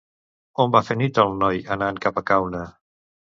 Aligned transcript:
On 0.63 0.71
va 0.75 0.81
fer 0.87 0.97
nit 1.01 1.19
el 1.25 1.35
noi 1.43 1.61
anant 1.77 2.01
cap 2.07 2.19
a 2.23 2.25
Caune? 2.33 2.65